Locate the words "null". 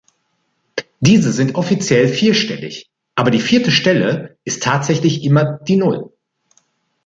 5.75-6.11